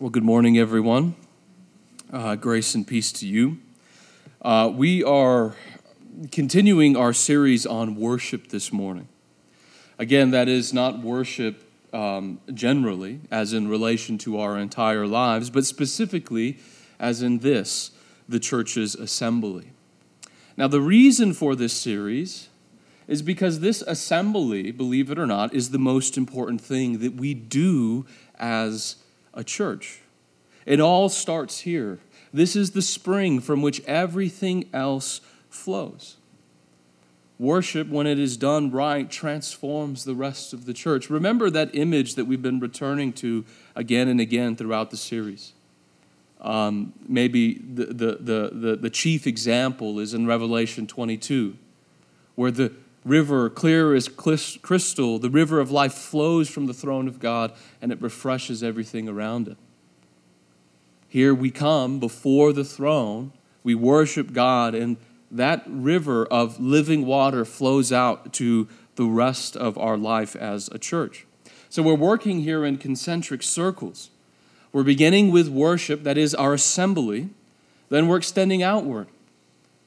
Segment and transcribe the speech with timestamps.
[0.00, 1.14] Well, good morning, everyone.
[2.10, 3.58] Uh, grace and peace to you.
[4.40, 5.54] Uh, we are
[6.32, 9.08] continuing our series on worship this morning.
[9.98, 15.66] Again, that is not worship um, generally, as in relation to our entire lives, but
[15.66, 16.56] specifically
[16.98, 17.90] as in this,
[18.26, 19.70] the church's assembly.
[20.56, 22.48] Now, the reason for this series
[23.06, 27.34] is because this assembly, believe it or not, is the most important thing that we
[27.34, 28.06] do
[28.38, 28.96] as
[29.34, 30.00] a church.
[30.66, 31.98] It all starts here.
[32.32, 36.16] This is the spring from which everything else flows.
[37.38, 41.08] Worship, when it is done right, transforms the rest of the church.
[41.08, 45.54] Remember that image that we've been returning to again and again throughout the series.
[46.40, 51.56] Um, maybe the, the, the, the, the chief example is in Revelation 22,
[52.34, 52.72] where the
[53.04, 57.92] river, clear as crystal, the river of life flows from the throne of God and
[57.92, 59.56] it refreshes everything around it.
[61.08, 63.32] Here we come before the throne,
[63.64, 64.96] we worship God, and
[65.30, 70.78] that river of living water flows out to the rest of our life as a
[70.78, 71.26] church.
[71.68, 74.10] So we're working here in concentric circles.
[74.72, 77.30] We're beginning with worship, that is our assembly,
[77.88, 79.08] then we're extending outward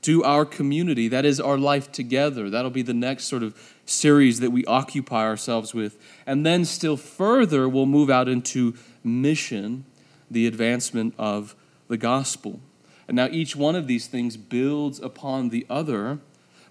[0.04, 1.08] to our community.
[1.08, 2.50] That is our life together.
[2.50, 5.98] That'll be the next sort of series that we occupy ourselves with.
[6.26, 9.86] And then, still further, we'll move out into mission,
[10.30, 11.56] the advancement of
[11.88, 12.60] the gospel.
[13.08, 16.20] And now, each one of these things builds upon the other,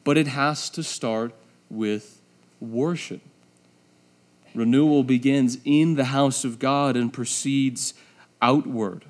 [0.04, 1.34] but it has to start
[1.68, 2.20] with
[2.60, 3.20] worship.
[4.54, 7.94] Renewal begins in the house of God and proceeds
[8.40, 9.06] outward.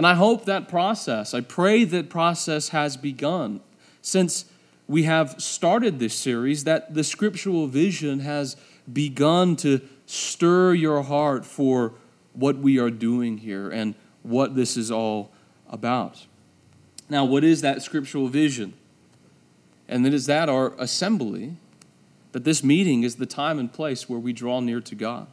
[0.00, 3.60] And I hope that process, I pray that process has begun
[4.00, 4.46] since
[4.88, 8.56] we have started this series, that the scriptural vision has
[8.90, 11.92] begun to stir your heart for
[12.32, 15.32] what we are doing here and what this is all
[15.68, 16.24] about.
[17.10, 18.72] Now, what is that scriptural vision?
[19.86, 21.56] And it is that our assembly,
[22.32, 25.26] that this meeting is the time and place where we draw near to God.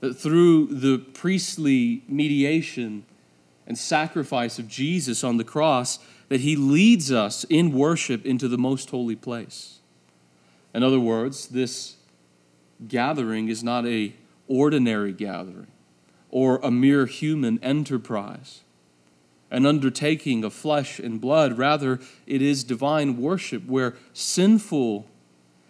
[0.00, 3.04] That through the priestly mediation
[3.66, 8.58] and sacrifice of Jesus on the cross that he leads us in worship into the
[8.58, 9.78] most holy place.
[10.74, 11.96] In other words, this
[12.86, 14.14] gathering is not a
[14.48, 15.68] ordinary gathering
[16.30, 18.62] or a mere human enterprise,
[19.50, 21.56] an undertaking of flesh and blood.
[21.56, 25.06] Rather, it is divine worship where sinful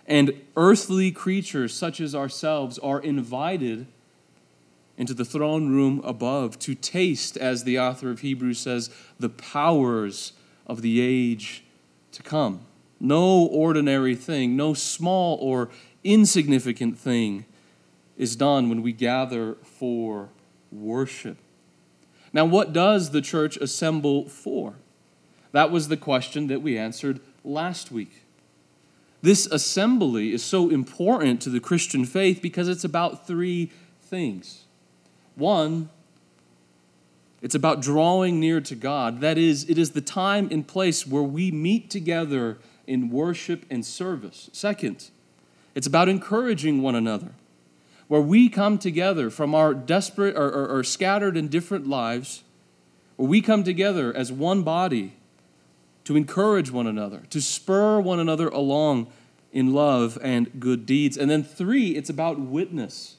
[0.06, 3.86] and earthly creatures such as ourselves are invited
[4.98, 10.32] into the throne room above to taste, as the author of Hebrews says, the powers
[10.66, 11.64] of the age
[12.12, 12.60] to come.
[12.98, 15.68] No ordinary thing, no small or
[16.02, 17.44] insignificant thing
[18.16, 20.30] is done when we gather for
[20.72, 21.36] worship.
[22.32, 24.74] Now, what does the church assemble for?
[25.52, 28.24] That was the question that we answered last week.
[29.22, 34.65] This assembly is so important to the Christian faith because it's about three things.
[35.36, 35.90] One,
[37.42, 39.20] it's about drawing near to God.
[39.20, 43.84] That is, it is the time and place where we meet together in worship and
[43.84, 44.48] service.
[44.52, 45.10] Second,
[45.74, 47.32] it's about encouraging one another,
[48.08, 52.42] where we come together from our desperate or, or, or scattered and different lives,
[53.16, 55.12] where we come together as one body
[56.04, 59.08] to encourage one another, to spur one another along
[59.52, 61.18] in love and good deeds.
[61.18, 63.15] And then three, it's about witness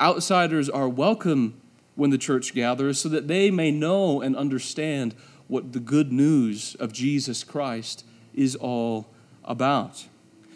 [0.00, 1.60] Outsiders are welcome
[1.94, 5.14] when the church gathers so that they may know and understand
[5.48, 9.06] what the good news of Jesus Christ is all
[9.44, 10.06] about.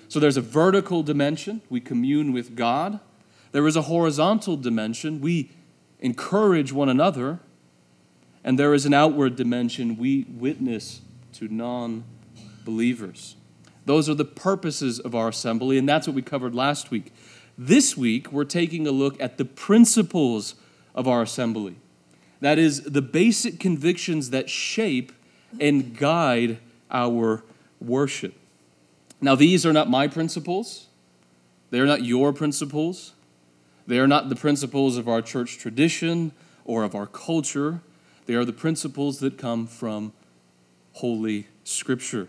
[0.09, 3.01] So there's a vertical dimension, we commune with God.
[3.53, 5.51] There is a horizontal dimension, we
[6.01, 7.41] encourage one another.
[8.43, 11.03] And there is an outward dimension, we witness
[11.35, 12.05] to non
[12.65, 13.37] believers.
[13.87, 17.13] Those are the purposes of our assembly, and that's what we covered last week.
[17.63, 20.55] This week, we're taking a look at the principles
[20.95, 21.77] of our assembly.
[22.41, 25.13] That is, the basic convictions that shape
[25.61, 26.57] and guide
[26.91, 27.43] our
[27.79, 28.33] worship.
[29.21, 30.87] Now, these are not my principles,
[31.69, 33.13] they are not your principles,
[33.87, 36.33] they are not the principles of our church tradition
[36.65, 37.83] or of our culture.
[38.25, 40.15] They are the principles that come from
[40.95, 42.29] Holy Scripture.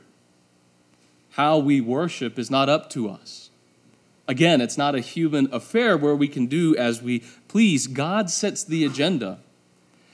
[1.32, 3.51] How we worship is not up to us.
[4.28, 7.88] Again, it's not a human affair where we can do as we please.
[7.88, 9.40] God sets the agenda.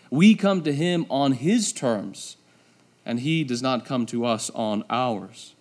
[0.10, 2.38] We come to Him on His terms,
[3.06, 5.54] and He does not come to us on ours.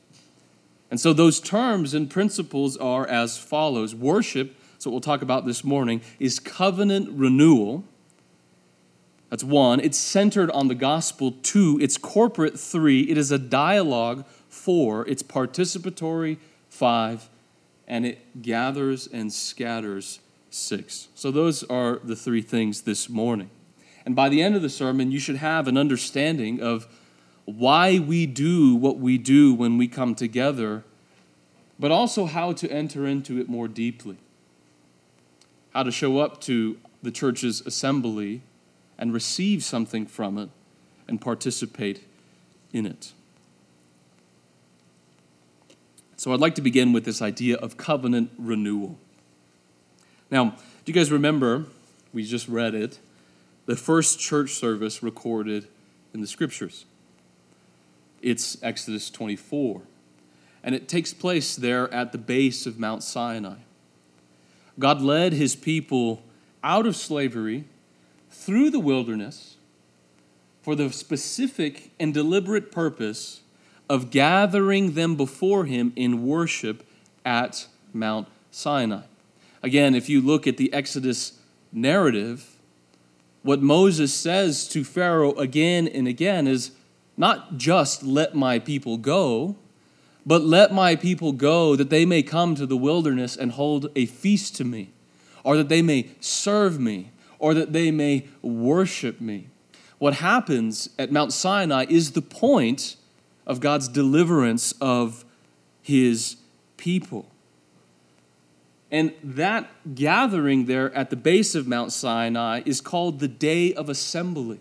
[0.90, 5.64] And so those terms and principles are as follows Worship, so we'll talk about this
[5.64, 7.84] morning, is covenant renewal
[9.30, 9.80] That's one.
[9.80, 11.32] It's centered on the gospel.
[11.42, 12.58] Two, it's corporate.
[12.58, 14.24] Three, it is a dialogue.
[14.48, 16.38] Four, it's participatory.
[16.68, 17.28] Five,
[17.86, 20.20] and it gathers and scatters.
[20.48, 21.08] Six.
[21.14, 23.50] So those are the three things this morning.
[24.06, 26.86] And by the end of the sermon, you should have an understanding of
[27.44, 30.84] why we do what we do when we come together,
[31.78, 34.16] but also how to enter into it more deeply.
[35.74, 38.42] How to show up to the church's assembly
[38.96, 40.48] and receive something from it
[41.06, 42.04] and participate
[42.72, 43.12] in it.
[46.26, 48.98] So I'd like to begin with this idea of covenant renewal.
[50.28, 51.66] Now, do you guys remember?
[52.12, 52.98] We just read it.
[53.66, 55.68] The first church service recorded
[56.12, 56.84] in the scriptures.
[58.22, 59.82] It's Exodus 24.
[60.64, 63.58] And it takes place there at the base of Mount Sinai.
[64.80, 66.24] God led his people
[66.64, 67.66] out of slavery
[68.32, 69.58] through the wilderness
[70.60, 73.42] for the specific and deliberate purpose
[73.88, 76.86] of gathering them before him in worship
[77.24, 79.02] at Mount Sinai.
[79.62, 81.38] Again, if you look at the Exodus
[81.72, 82.56] narrative,
[83.42, 86.72] what Moses says to Pharaoh again and again is
[87.16, 89.56] not just let my people go,
[90.26, 94.06] but let my people go that they may come to the wilderness and hold a
[94.06, 94.90] feast to me,
[95.44, 99.48] or that they may serve me, or that they may worship me.
[99.98, 102.96] What happens at Mount Sinai is the point
[103.46, 105.24] of God's deliverance of
[105.82, 106.36] his
[106.76, 107.26] people.
[108.90, 113.88] And that gathering there at the base of Mount Sinai is called the Day of
[113.88, 114.60] Assembly.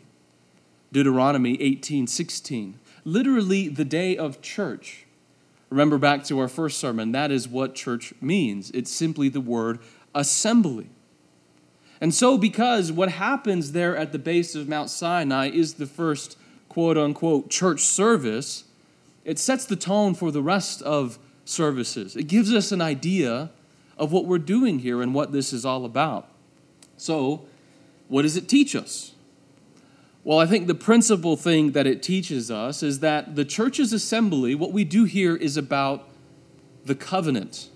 [0.91, 2.79] Deuteronomy 18 16.
[3.03, 5.05] Literally, the day of church.
[5.69, 8.71] Remember back to our first sermon, that is what church means.
[8.71, 9.79] It's simply the word
[10.13, 10.89] assembly.
[11.99, 16.37] And so, because what happens there at the base of Mount Sinai is the first
[16.69, 18.64] quote unquote church service,
[19.25, 22.15] it sets the tone for the rest of services.
[22.15, 23.51] It gives us an idea
[23.97, 26.29] of what we're doing here and what this is all about.
[26.95, 27.45] So,
[28.07, 29.13] what does it teach us?
[30.23, 34.55] Well, I think the principal thing that it teaches us is that the church's assembly,
[34.55, 36.07] what we do here is about
[36.85, 37.69] the covenant.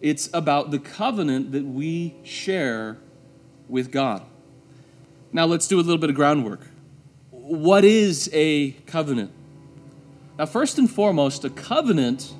[0.00, 2.98] It's about the covenant that we share
[3.68, 4.22] with God.
[5.32, 6.60] Now, let's do a little bit of groundwork.
[7.30, 9.32] What is a covenant?
[10.38, 12.34] Now, first and foremost, a covenant,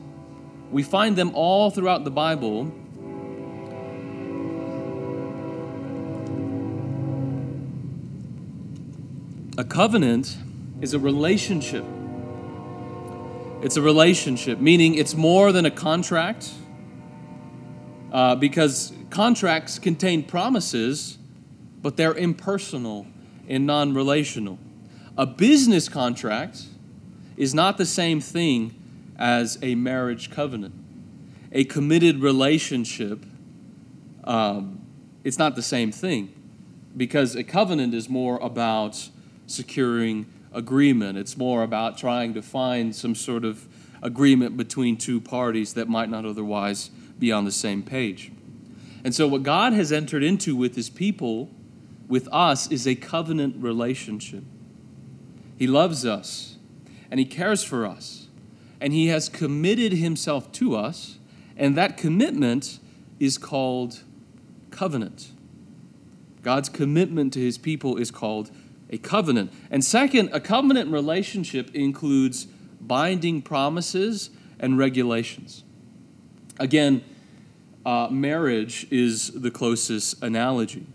[0.70, 2.72] we find them all throughout the Bible
[9.56, 10.36] A covenant
[10.80, 11.84] is a relationship.
[13.62, 16.50] It's a relationship, meaning it's more than a contract,
[18.12, 21.18] uh, because contracts contain promises,
[21.80, 23.06] but they're impersonal
[23.48, 24.58] and non relational.
[25.16, 26.64] A business contract
[27.36, 28.74] is not the same thing
[29.18, 30.74] as a marriage covenant.
[31.52, 33.24] A committed relationship,
[34.24, 34.80] um,
[35.22, 36.32] it's not the same thing
[36.96, 39.08] because a covenant is more about
[39.46, 41.18] securing agreement.
[41.18, 43.66] It's more about trying to find some sort of
[44.02, 48.30] agreement between two parties that might not otherwise be on the same page.
[49.02, 51.50] And so, what God has entered into with his people,
[52.08, 54.44] with us, is a covenant relationship.
[55.58, 56.53] He loves us
[57.10, 58.28] and he cares for us,
[58.80, 61.18] and he has committed himself to us,
[61.56, 62.78] and that commitment
[63.20, 64.02] is called
[64.70, 65.32] covenant.
[66.42, 68.50] God's commitment to his people is called
[68.90, 69.52] a covenant.
[69.70, 72.46] And second, a covenant relationship includes
[72.80, 74.30] binding promises
[74.60, 75.64] and regulations.
[76.58, 77.02] Again,
[77.86, 80.86] uh, marriage is the closest analogy.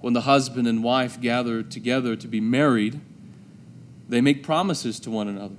[0.00, 3.00] When the husband and wife gather together to be married,
[4.10, 5.56] they make promises to one another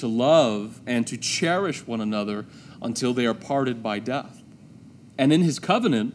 [0.00, 2.46] to love and to cherish one another
[2.82, 4.42] until they are parted by death.
[5.18, 6.14] And in his covenant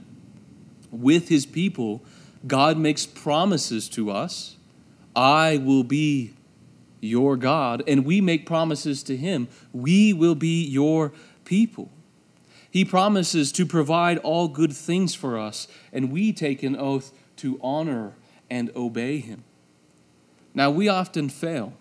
[0.92, 2.04] with his people,
[2.48, 4.58] God makes promises to us
[5.16, 6.34] I will be
[7.00, 9.48] your God, and we make promises to him.
[9.72, 11.14] We will be your
[11.46, 11.90] people.
[12.70, 17.58] He promises to provide all good things for us, and we take an oath to
[17.64, 18.16] honor
[18.50, 19.45] and obey him.
[20.56, 21.74] Now, we often fail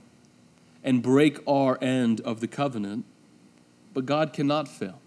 [0.83, 3.07] and break our end of the covenant,
[3.95, 5.00] but God cannot fail.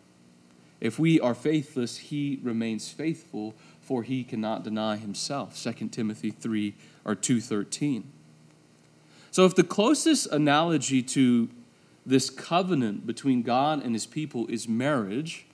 [0.79, 3.53] If we are faithless, he remains faithful
[3.88, 6.74] for he cannot deny himself 2 timothy 3
[7.05, 8.03] or 2.13
[9.31, 11.47] so if the closest analogy to
[12.05, 15.45] this covenant between god and his people is marriage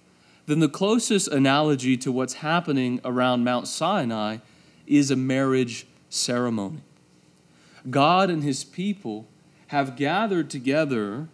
[0.48, 4.38] then the closest analogy to what's happening around mount sinai
[4.88, 6.82] is a marriage ceremony.
[7.90, 9.28] God and his people
[9.68, 11.28] have gathered together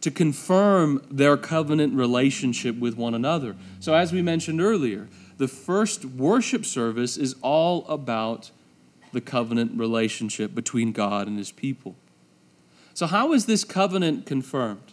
[0.00, 3.56] to confirm their covenant relationship with one another.
[3.80, 5.08] So, as we mentioned earlier,
[5.38, 8.50] the first worship service is all about
[9.12, 11.96] the covenant relationship between God and his people.
[12.92, 14.92] So, how is this covenant confirmed?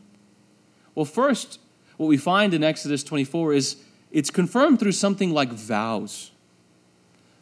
[0.96, 1.60] Well, first,
[1.98, 3.76] what we find in Exodus 24 is
[4.12, 6.32] it's confirmed through something like vows.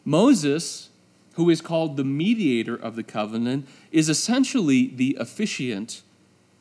[0.04, 0.89] Moses,
[1.34, 6.02] who is called the mediator of the covenant, is essentially the officiant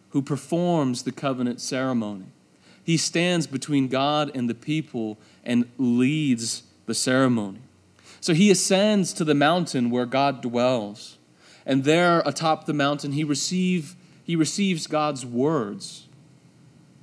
[0.09, 2.25] who performs the covenant ceremony.
[2.83, 7.59] He stands between God and the people and leads the ceremony.
[8.21, 11.17] So he ascends to the mountain where God dwells.
[11.65, 16.07] And there atop the mountain, he, receive, he receives God's words.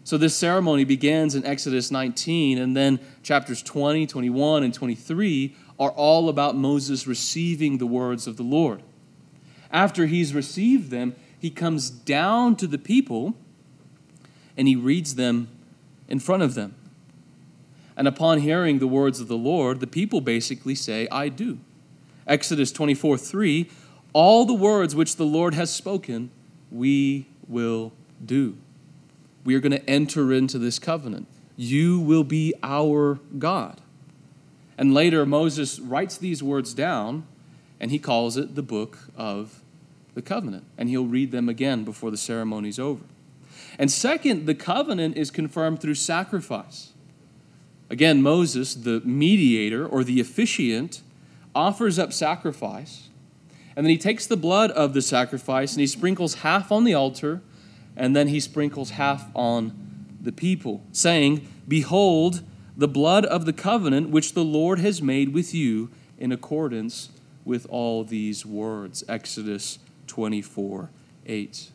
[0.02, 5.90] So this ceremony begins in Exodus 19, and then chapters 20, 21, and 23 are
[5.90, 8.82] all about Moses receiving the words of the Lord.
[9.70, 13.34] After he's received them, he comes down to the people
[14.56, 15.48] and he reads them
[16.08, 16.74] in front of them.
[17.96, 21.58] And upon hearing the words of the Lord, the people basically say, I do.
[22.26, 23.70] Exodus 24 3,
[24.12, 26.30] all the words which the Lord has spoken,
[26.70, 27.92] we will
[28.24, 28.56] do.
[29.44, 31.28] We are going to enter into this covenant.
[31.56, 33.80] You will be our God.
[34.78, 37.26] And later, Moses writes these words down
[37.80, 39.62] and he calls it the book of
[40.14, 40.64] the covenant.
[40.76, 43.04] And he'll read them again before the ceremony's over.
[43.78, 46.92] And second, the covenant is confirmed through sacrifice.
[47.88, 51.02] Again, Moses, the mediator or the officiant,
[51.54, 53.08] offers up sacrifice.
[53.76, 56.94] And then he takes the blood of the sacrifice and he sprinkles half on the
[56.94, 57.42] altar,
[57.94, 62.42] and then he sprinkles half on the people, saying, Behold,
[62.76, 67.10] the blood of the covenant which the Lord has made with you in accordance
[67.44, 69.02] with all these words.
[69.08, 70.90] Exodus 24
[71.24, 71.70] 8.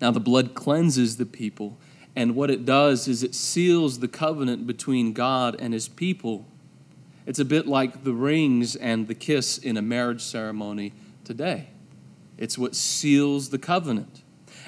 [0.00, 1.78] Now, the blood cleanses the people,
[2.14, 6.46] and what it does is it seals the covenant between God and his people.
[7.26, 10.92] It's a bit like the rings and the kiss in a marriage ceremony
[11.24, 11.68] today.
[12.38, 14.22] It's what seals the covenant.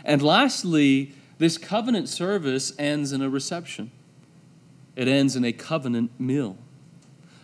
[0.04, 3.90] And lastly, this covenant service ends in a reception,
[4.94, 6.58] it ends in a covenant meal.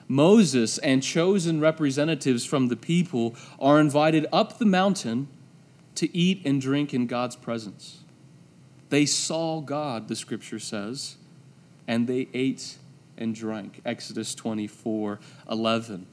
[0.06, 5.28] Moses and chosen representatives from the people are invited up the mountain
[5.94, 8.00] to eat and drink in God's presence.
[8.90, 11.16] They saw God, the scripture says,
[11.88, 12.76] and they ate
[13.16, 13.80] and drank.
[13.86, 16.06] Exodus 24 11.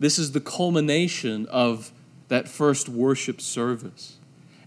[0.00, 1.92] This is the culmination of
[2.26, 4.17] that first worship service.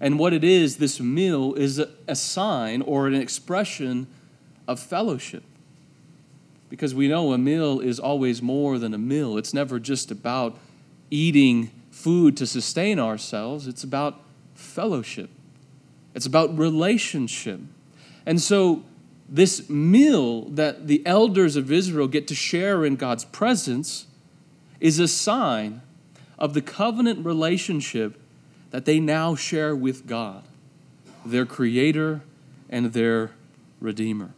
[0.01, 4.07] And what it is, this meal is a, sign or an expression
[4.67, 5.43] of fellowship
[6.69, 9.37] because we know a meal is always more than a meal.
[9.37, 10.57] It's never just about
[11.11, 14.21] eating food to sustain ourselves, it's about
[14.55, 15.29] fellowship,
[16.15, 17.59] it's about relationship.
[18.25, 18.83] And so,
[19.29, 24.07] this meal that the elders of Israel get to share in God's presence
[24.79, 25.81] is a sign
[26.39, 28.20] of the covenant relationship
[28.71, 30.43] that they now share with God,
[31.25, 32.21] their Creator
[32.69, 33.31] and their
[33.79, 34.31] Redeemer.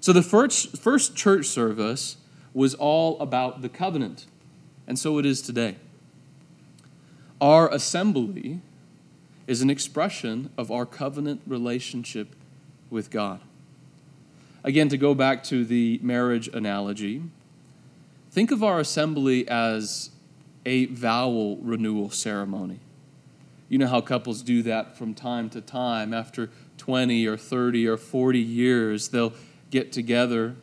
[0.00, 2.16] So the first, first church service
[2.54, 4.26] was all about the covenant,
[4.86, 5.76] and so it is today.
[7.40, 8.60] Our assembly
[9.46, 12.34] is an expression of our covenant relationship
[12.90, 13.40] with God.
[14.64, 17.22] Again, to go back to the marriage analogy,
[18.30, 20.10] think of our assembly as
[20.66, 22.80] a vowel renewal ceremony.
[23.68, 26.14] You know how couples do that from time to time.
[26.14, 29.34] After 20 or 30 or 40 years, they'll
[29.70, 30.56] get together,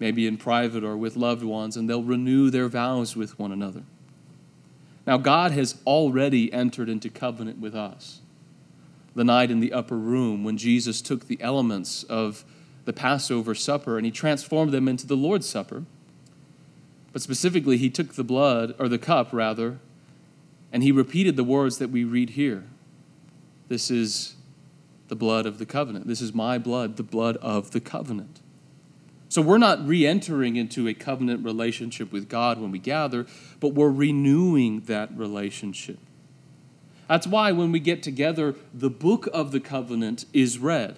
[0.00, 3.84] maybe in private or with loved ones, and they'll renew their vows with one another.
[5.06, 8.20] Now, God has already entered into covenant with us.
[9.14, 12.44] The night in the upper room when Jesus took the elements of
[12.84, 15.84] the Passover supper and he transformed them into the Lord's Supper.
[17.12, 19.78] But specifically, he took the blood, or the cup rather,
[20.74, 22.64] and he repeated the words that we read here.
[23.68, 24.34] This is
[25.06, 26.08] the blood of the covenant.
[26.08, 28.40] This is my blood, the blood of the covenant.
[29.28, 33.24] So we're not re entering into a covenant relationship with God when we gather,
[33.60, 36.00] but we're renewing that relationship.
[37.06, 40.96] That's why when we get together, the book of the covenant is read.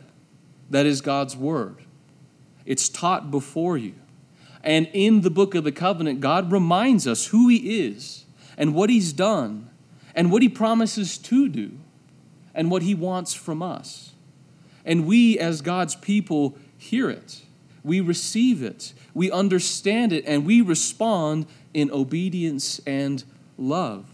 [0.71, 1.83] That is God's word.
[2.65, 3.93] It's taught before you.
[4.65, 8.26] And in the book of the covenant, God reminds us who He is
[8.57, 9.71] and what He's done
[10.15, 11.79] and what He promises to do
[12.55, 14.13] and what He wants from us.
[14.85, 17.43] And we, as God's people, hear it,
[17.83, 23.23] we receive it, we understand it, and we respond in obedience and
[23.59, 24.07] love.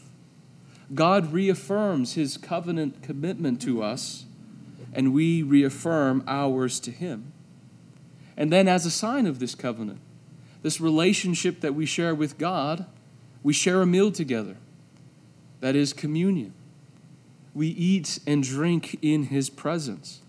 [0.95, 4.27] God reaffirms his covenant commitment to us,
[4.93, 7.33] and we reaffirm ours to him.
[8.37, 10.01] And then, as a sign of this covenant,
[10.63, 12.87] this relationship that we share with God,
[13.43, 14.57] we share a meal together.
[15.61, 16.55] That is communion.
[17.55, 20.21] We eat and drink in his presence.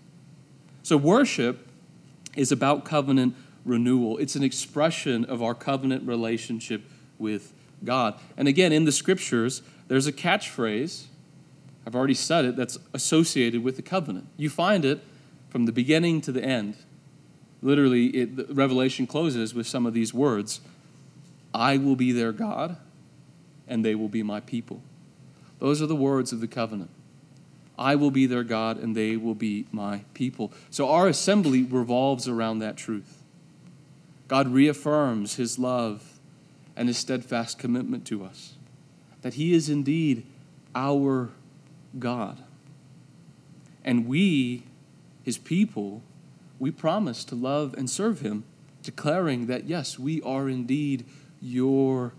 [0.82, 1.68] So, worship
[2.36, 6.82] is about covenant renewal, it's an expression of our covenant relationship
[7.18, 7.52] with
[7.82, 8.18] God.
[8.36, 11.04] And again, in the scriptures, there's a catchphrase,
[11.86, 14.26] I've already said it, that's associated with the covenant.
[14.36, 15.02] You find it
[15.48, 16.76] from the beginning to the end.
[17.62, 20.60] Literally, it, Revelation closes with some of these words
[21.54, 22.76] I will be their God,
[23.66, 24.82] and they will be my people.
[25.58, 26.90] Those are the words of the covenant.
[27.78, 30.52] I will be their God, and they will be my people.
[30.70, 33.22] So our assembly revolves around that truth.
[34.28, 36.18] God reaffirms his love
[36.76, 38.54] and his steadfast commitment to us
[39.24, 40.22] that He is indeed
[40.74, 41.30] our
[41.98, 42.42] God.
[43.82, 44.64] And we,
[45.22, 46.02] His people,
[46.58, 48.44] we promise to love and serve Him,
[48.82, 51.06] declaring that, yes, we are indeed
[51.40, 52.12] your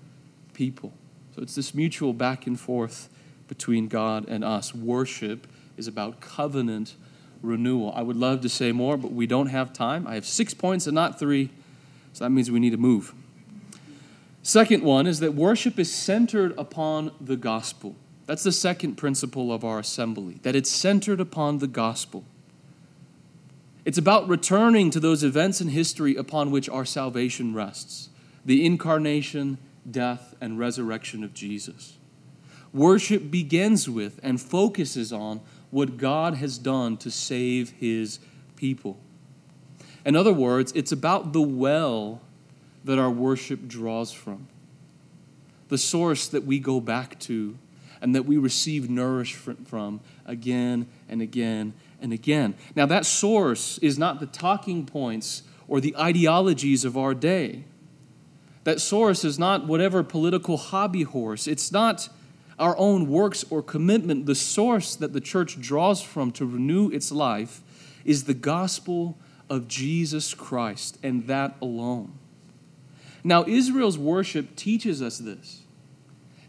[0.53, 0.93] people.
[1.35, 3.09] So it's this mutual back and forth
[3.49, 4.73] between God and us.
[4.73, 6.95] Worship is about covenant
[7.41, 7.91] renewal.
[7.93, 10.07] I would love to say more, but we don't have time.
[10.07, 11.49] I have six points and not three,
[12.13, 13.13] so that means we need to move.
[14.43, 17.97] Second one is that worship is centered upon the gospel.
[18.27, 22.23] That's the second principle of our assembly, that it's centered upon the gospel.
[23.83, 28.09] It's about returning to those events in history upon which our salvation rests
[28.45, 29.57] the incarnation,
[29.89, 31.97] death, and resurrection of Jesus.
[32.73, 38.19] Worship begins with and focuses on what God has done to save his
[38.55, 38.97] people.
[40.05, 42.21] In other words, it's about the well
[42.83, 44.47] that our worship draws from,
[45.69, 47.57] the source that we go back to
[48.01, 52.53] and that we receive nourishment from again and again and again.
[52.75, 57.63] Now, that source is not the talking points or the ideologies of our day.
[58.65, 61.47] That source is not whatever political hobby horse.
[61.47, 62.09] It's not
[62.59, 64.25] our own works or commitment.
[64.25, 67.61] The source that the church draws from to renew its life
[68.03, 69.17] is the gospel
[69.49, 72.13] of Jesus Christ and that alone.
[73.23, 75.61] Now, Israel's worship teaches us this.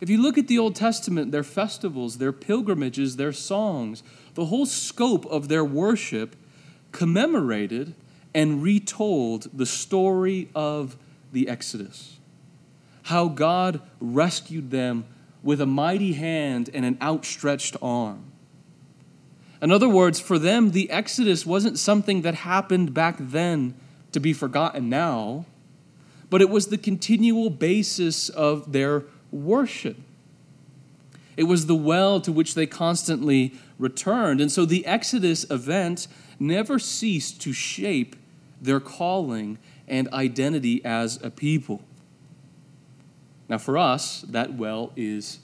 [0.01, 4.03] If you look at the Old Testament, their festivals, their pilgrimages, their songs,
[4.35, 6.37] the whole scope of their worship
[6.93, 7.95] commemorated
[8.35, 10.97] and retold the story of
[11.37, 12.19] the Exodus.
[13.05, 15.05] How God rescued them
[15.43, 18.33] with a mighty hand and an outstretched arm.
[19.63, 23.75] In other words, for them, the Exodus wasn't something that happened back then
[24.13, 25.47] to be forgotten now
[26.31, 29.97] but it was the continual basis of their worship.
[31.37, 34.41] It was the well to which they constantly returned.
[34.41, 36.09] And so the Exodus event
[36.41, 38.17] never ceased to shape
[38.61, 41.83] their calling and identity as a people.
[43.49, 45.41] Now, for us, that well is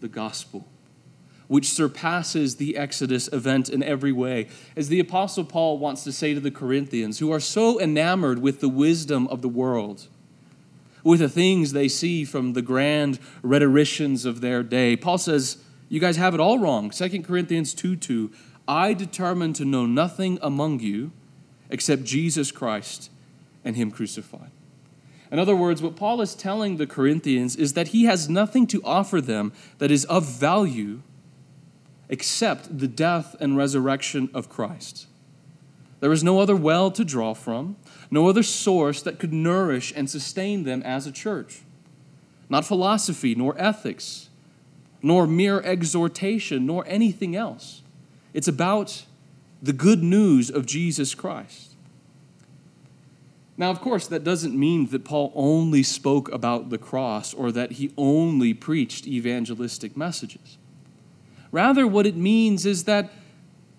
[0.00, 0.66] the gospel
[1.52, 4.48] which surpasses the Exodus event in every way.
[4.74, 8.60] As the Apostle Paul wants to say to the Corinthians, who are so enamored with
[8.60, 10.08] the wisdom of the world,
[11.04, 15.58] with the things they see from the grand rhetoricians of their day, Paul says,
[15.90, 16.88] You guys have it all wrong.
[16.88, 18.30] 2 Corinthians 2 2.
[18.66, 21.12] I determined to know nothing among you
[21.68, 23.10] except Jesus Christ
[23.64, 24.50] and Him crucified.
[25.32, 28.82] In other words, what Paul is telling the Corinthians is that he has nothing to
[28.84, 31.00] offer them that is of value
[32.10, 35.06] except the death and resurrection of Christ.
[36.00, 37.76] There is no other well to draw from,
[38.10, 41.62] no other source that could nourish and sustain them as a church.
[42.50, 44.28] Not philosophy, nor ethics,
[45.02, 47.80] nor mere exhortation, nor anything else.
[48.34, 49.06] It's about
[49.62, 51.71] the good news of Jesus Christ.
[53.56, 57.72] Now, of course, that doesn't mean that Paul only spoke about the cross or that
[57.72, 60.58] he only preached evangelistic messages.
[61.50, 63.10] Rather, what it means is that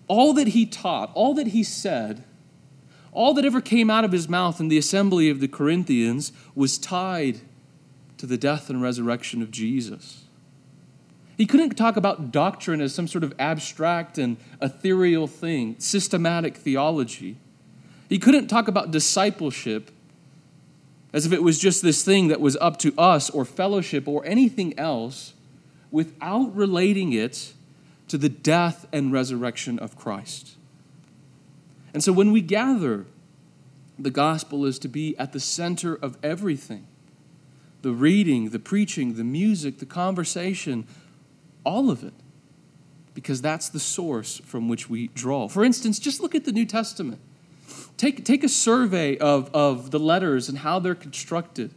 [0.06, 2.24] all that he taught, all that he said,
[3.12, 6.78] all that ever came out of his mouth in the assembly of the Corinthians was
[6.78, 7.40] tied
[8.18, 10.24] to the death and resurrection of Jesus.
[11.36, 17.38] He couldn't talk about doctrine as some sort of abstract and ethereal thing, systematic theology.
[18.08, 19.90] He couldn't talk about discipleship
[21.12, 24.24] as if it was just this thing that was up to us or fellowship or
[24.26, 25.32] anything else
[25.90, 27.52] without relating it
[28.08, 30.56] to the death and resurrection of Christ.
[31.92, 33.06] And so when we gather,
[33.96, 36.86] the gospel is to be at the center of everything.
[37.84, 40.86] the reading, the preaching, the music, the conversation,
[41.64, 42.14] all of it.
[43.12, 45.48] Because that's the source from which we draw.
[45.48, 47.20] For instance, just look at the New Testament.
[47.96, 51.72] Take, take a survey of, of the letters and how they're constructed.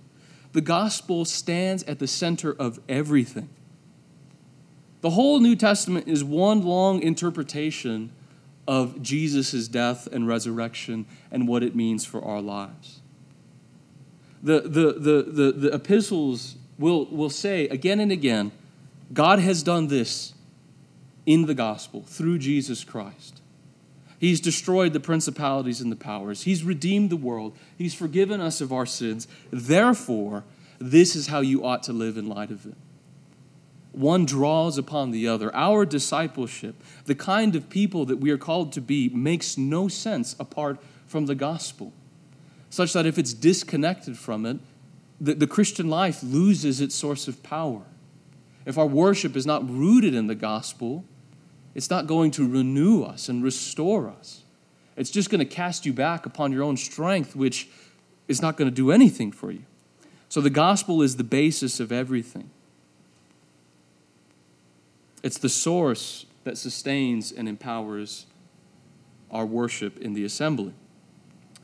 [0.54, 3.50] The gospel stands at the center of everything.
[5.02, 8.12] The whole New Testament is one long interpretation
[8.68, 13.02] of Jesus' death and resurrection and what it means for our lives.
[14.42, 18.52] The, the, the, the, the epistles will, will say again and again
[19.14, 20.34] God has done this
[21.26, 23.42] in the gospel through Jesus Christ.
[24.20, 26.44] He's destroyed the principalities and the powers.
[26.44, 27.56] He's redeemed the world.
[27.78, 29.28] He's forgiven us of our sins.
[29.52, 30.44] Therefore,
[30.80, 32.76] this is how you ought to live in light of it.
[33.92, 35.54] One draws upon the other.
[35.56, 36.76] Our discipleship,
[37.06, 40.78] the kind of people that we are called to be, makes no sense apart
[41.08, 41.94] from the gospel,
[42.70, 44.58] such that if it's disconnected from it,
[45.20, 47.84] the, the Christian life loses its source of power.
[48.66, 51.06] If our worship is not rooted in the gospel,
[51.78, 54.42] it's not going to renew us and restore us.
[54.96, 57.70] It's just going to cast you back upon your own strength, which
[58.28, 59.62] is not going to do anything for you.
[60.28, 62.50] So the gospel is the basis of everything.
[65.22, 68.26] It's the source that sustains and empowers
[69.30, 70.74] our worship in the assembly.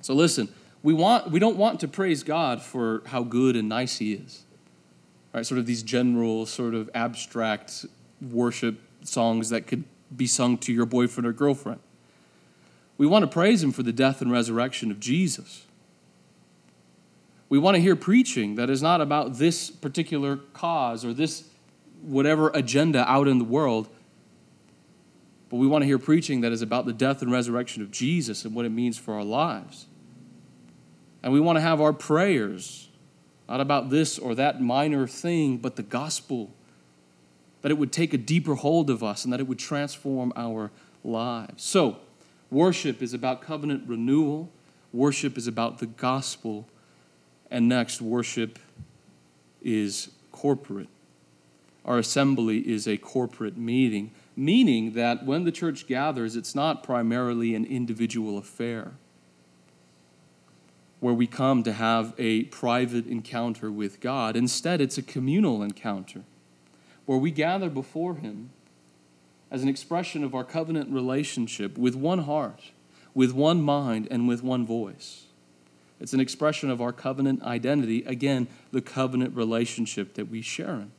[0.02, 3.98] So listen, we, want, we don't want to praise God for how good and nice
[3.98, 4.44] He is.
[5.34, 7.88] Right, sort of these general, sort of abstract
[8.22, 11.80] worship songs that could be sung to your boyfriend or girlfriend.
[12.98, 15.66] We want to praise Him for the death and resurrection of Jesus.
[17.50, 21.50] We want to hear preaching that is not about this particular cause or this
[22.02, 23.88] whatever agenda out in the world,
[25.50, 28.44] but we want to hear preaching that is about the death and resurrection of Jesus
[28.44, 29.86] and what it means for our lives.
[31.22, 32.90] And we want to have our prayers
[33.48, 36.54] not about this or that minor thing, but the gospel
[37.64, 40.70] that it would take a deeper hold of us and that it would transform our
[41.04, 41.64] lives.
[41.64, 41.98] So,
[42.52, 44.52] worship is about covenant renewal,
[44.92, 46.68] worship is about the gospel,
[47.50, 48.60] and next, worship
[49.62, 50.90] is corporate.
[51.86, 57.56] Our assembly is a corporate meeting, meaning that when the church gathers, it's not primarily
[57.56, 58.92] an individual affair
[61.00, 64.36] where we come to have a private encounter with God.
[64.36, 66.24] Instead, it's a communal encounter
[67.06, 68.50] where we gather before Him
[69.52, 72.72] as an expression of our covenant relationship with one heart,
[73.14, 75.26] with one mind, and with one voice.
[76.00, 80.92] It's an expression of our covenant identity, again, the covenant relationship that we share in.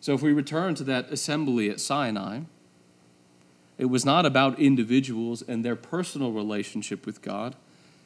[0.00, 2.42] So if we return to that assembly at Sinai,
[3.76, 7.56] it was not about individuals and their personal relationship with God,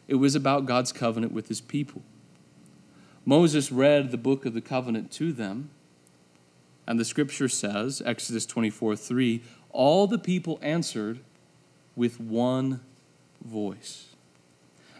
[0.08, 2.02] it was about God's covenant with his people.
[3.24, 5.70] Moses read the book of the covenant to them
[6.90, 11.20] and the scripture says, Exodus 24 3, all the people answered
[11.94, 12.80] with one
[13.44, 14.08] voice.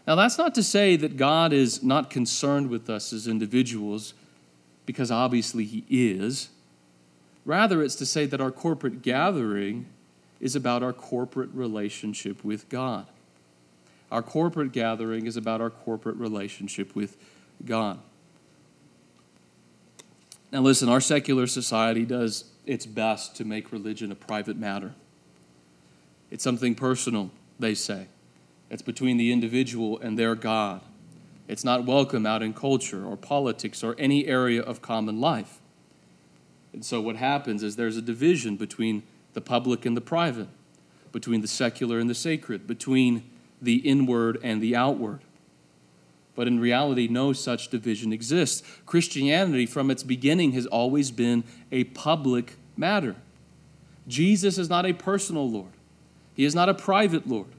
[0.07, 4.13] Now, that's not to say that God is not concerned with us as individuals,
[4.85, 6.47] because obviously He is.
[7.43, 9.85] Rather, it's to say that our corporate gathering
[10.39, 13.05] is about our corporate relationship with God.
[14.09, 17.17] Our corporate gathering is about our corporate relationship with
[17.65, 17.99] God.
[20.51, 24.93] Now, listen, our secular society does its best to make religion a private matter.
[26.29, 28.07] It's something personal, they say.
[28.69, 30.81] It's between the individual and their God.
[31.47, 35.59] It's not welcome out in culture or politics or any area of common life.
[36.73, 40.47] And so, what happens is there's a division between the public and the private,
[41.11, 43.29] between the secular and the sacred, between
[43.61, 45.19] the inward and the outward.
[46.41, 48.63] But in reality, no such division exists.
[48.87, 53.15] Christianity, from its beginning, has always been a public matter.
[54.07, 55.73] Jesus is not a personal Lord,
[56.33, 57.49] He is not a private Lord.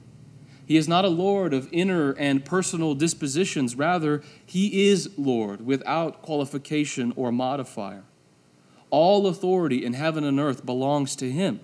[0.65, 3.73] He is not a Lord of inner and personal dispositions.
[3.73, 8.03] Rather, He is Lord without qualification or modifier.
[8.89, 11.61] All authority in heaven and earth belongs to Him.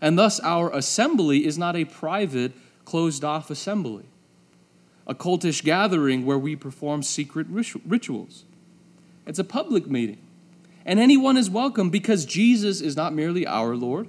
[0.00, 2.50] And thus, our assembly is not a private,
[2.84, 4.06] closed off assembly
[5.08, 8.44] a cultish gathering where we perform secret rituals.
[9.26, 10.18] It's a public meeting.
[10.84, 14.08] And anyone is welcome because Jesus is not merely our Lord.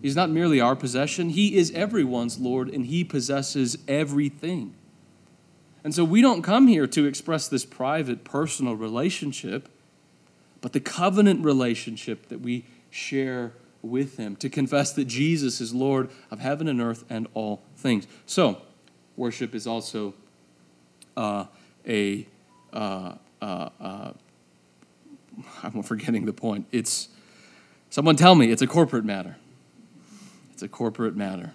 [0.00, 1.30] He's not merely our possession.
[1.30, 4.74] He is everyone's Lord and He possesses everything.
[5.84, 9.68] And so we don't come here to express this private, personal relationship,
[10.60, 16.08] but the covenant relationship that we share with Him, to confess that Jesus is Lord
[16.30, 18.06] of heaven and earth and all things.
[18.26, 18.62] So,
[19.16, 20.14] worship is also
[21.16, 21.46] uh,
[21.86, 22.26] a,
[22.72, 24.12] uh, uh, uh,
[25.62, 26.66] I'm forgetting the point.
[26.72, 27.08] It's,
[27.90, 29.36] someone tell me, it's a corporate matter.
[30.52, 31.54] It's a corporate matter.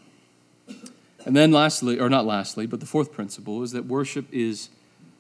[1.26, 4.70] And then, lastly, or not lastly, but the fourth principle is that worship is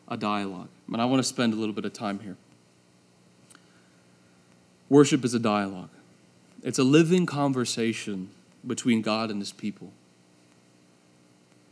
[0.07, 0.69] a dialogue.
[0.91, 2.37] And I want to spend a little bit of time here.
[4.89, 5.89] Worship is a dialogue,
[6.63, 8.29] it's a living conversation
[8.65, 9.91] between God and his people.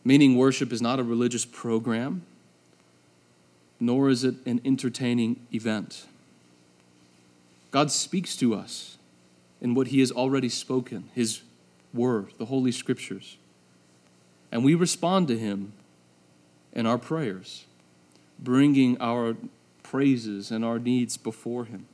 [0.05, 2.21] Meaning, worship is not a religious program,
[3.79, 6.05] nor is it an entertaining event.
[7.71, 8.97] God speaks to us
[9.59, 11.41] in what he has already spoken, his
[11.93, 13.37] word, the Holy Scriptures.
[14.51, 15.73] And we respond to him
[16.71, 17.65] in our prayers,
[18.39, 19.35] bringing our
[19.81, 21.87] praises and our needs before him.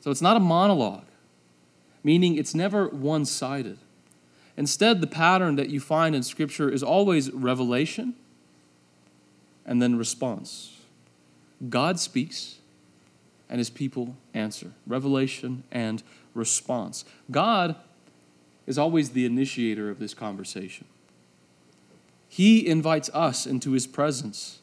[0.00, 1.06] So it's not a monologue,
[2.04, 3.78] meaning it's never one sided.
[4.56, 8.14] Instead, the pattern that you find in Scripture is always revelation
[9.64, 10.78] and then response.
[11.68, 12.56] God speaks
[13.48, 14.72] and his people answer.
[14.86, 16.02] Revelation and
[16.34, 17.04] response.
[17.30, 17.76] God
[18.66, 20.86] is always the initiator of this conversation.
[22.28, 24.60] He invites us into his presence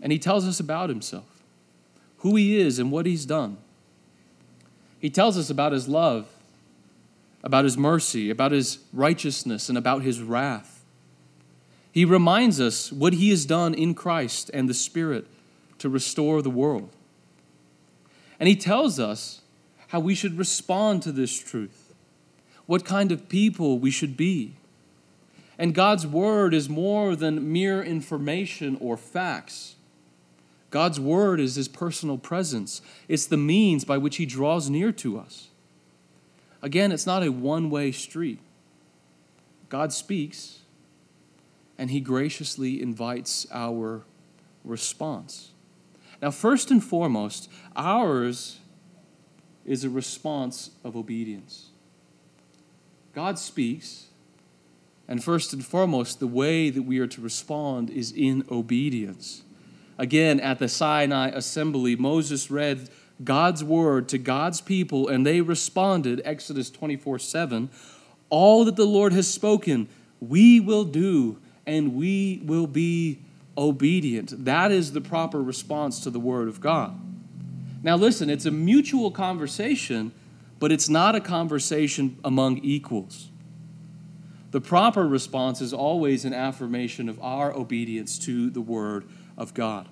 [0.00, 1.42] and he tells us about himself,
[2.18, 3.58] who he is and what he's done.
[4.98, 6.26] He tells us about his love,
[7.44, 10.82] about his mercy, about his righteousness, and about his wrath.
[11.92, 15.26] He reminds us what he has done in Christ and the Spirit
[15.78, 16.90] to restore the world.
[18.40, 19.42] And he tells us
[19.88, 21.94] how we should respond to this truth,
[22.66, 24.56] what kind of people we should be.
[25.58, 29.76] And God's word is more than mere information or facts.
[30.70, 35.18] God's word is his personal presence, it's the means by which he draws near to
[35.18, 35.50] us.
[36.64, 38.38] Again, it's not a one way street.
[39.68, 40.60] God speaks,
[41.76, 44.04] and he graciously invites our
[44.64, 45.50] response.
[46.22, 48.60] Now, first and foremost, ours
[49.66, 51.68] is a response of obedience.
[53.14, 54.06] God speaks,
[55.06, 59.42] and first and foremost, the way that we are to respond is in obedience.
[59.98, 62.88] Again, at the Sinai assembly, Moses read
[63.22, 67.70] God's word to God's people, and they responded, Exodus 24 7,
[68.30, 69.88] all that the Lord has spoken,
[70.20, 73.20] we will do, and we will be
[73.56, 74.44] obedient.
[74.44, 76.98] That is the proper response to the word of God.
[77.82, 80.12] Now, listen, it's a mutual conversation,
[80.58, 83.28] but it's not a conversation among equals.
[84.50, 89.04] The proper response is always an affirmation of our obedience to the word
[89.36, 89.88] of God.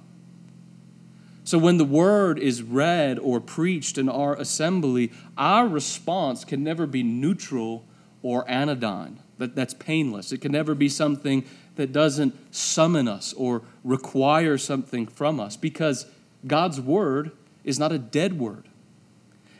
[1.45, 6.87] So when the word is read or preached in our assembly, our response can never
[6.87, 7.85] be neutral
[8.23, 9.19] or anodyne.
[9.39, 10.31] That, that's painless.
[10.33, 11.45] It can never be something
[11.77, 16.07] that doesn't summon us or require something from us because
[16.47, 17.33] God's word
[17.65, 18.69] is not a dead word.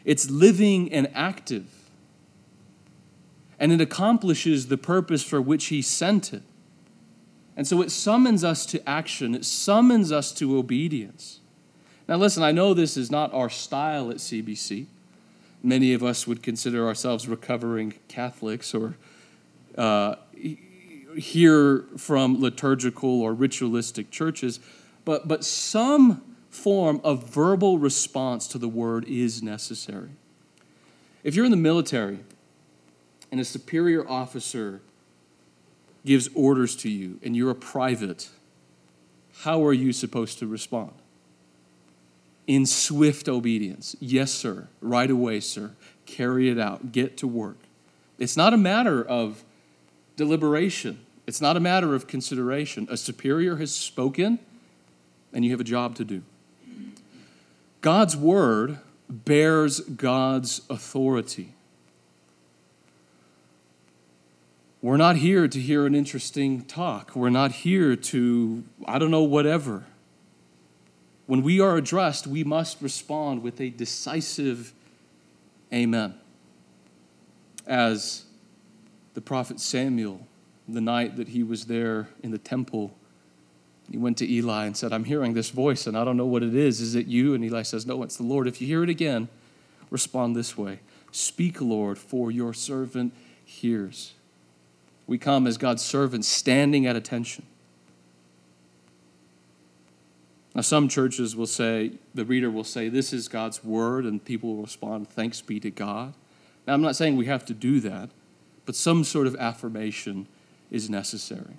[0.05, 1.67] It's living and active.
[3.59, 6.43] And it accomplishes the purpose for which He sent it.
[7.57, 11.41] And so it summons us to action, it summons us to obedience.
[12.09, 14.87] Now, listen, I know this is not our style at CBC.
[15.63, 18.97] Many of us would consider ourselves recovering Catholics or
[19.79, 20.17] uh,
[21.17, 24.59] hear from liturgical or ritualistic churches,
[25.05, 30.11] but, but some form of verbal response to the word is necessary.
[31.23, 32.19] If you're in the military
[33.31, 34.81] and a superior officer
[36.05, 38.29] gives orders to you and you're a private,
[39.43, 40.93] how are you supposed to respond?
[42.47, 43.95] In swift obedience.
[44.01, 44.69] Yes, sir.
[44.81, 45.73] Right away, sir.
[46.07, 46.93] Carry it out.
[46.93, 47.57] Get to work.
[48.19, 49.45] It's not a matter of
[50.17, 52.87] deliberation, it's not a matter of consideration.
[52.91, 54.39] A superior has spoken,
[55.33, 56.23] and you have a job to do.
[57.81, 58.79] God's word
[59.09, 61.55] bears God's authority.
[64.81, 67.15] We're not here to hear an interesting talk.
[67.15, 69.85] We're not here to, I don't know, whatever.
[71.27, 74.73] When we are addressed, we must respond with a decisive
[75.73, 76.15] amen.
[77.67, 78.25] As
[79.15, 80.27] the prophet Samuel,
[80.69, 82.97] the night that he was there in the temple,
[83.91, 86.43] he went to Eli and said, I'm hearing this voice and I don't know what
[86.43, 86.81] it is.
[86.81, 87.35] Is it you?
[87.35, 88.49] And Eli says, No, it's the Lord.
[88.49, 89.29] If you hear it again,
[89.91, 90.81] respond this way
[91.13, 93.13] Speak, Lord, for your servant
[93.45, 94.15] hears.
[95.07, 97.45] We come as God's servants standing at attention.
[100.55, 104.57] Now, some churches will say, the reader will say, This is God's word, and people
[104.57, 106.15] will respond, Thanks be to God.
[106.67, 108.11] Now, I'm not saying we have to do that,
[108.67, 110.27] but some sort of affirmation
[110.71, 111.57] is necessary.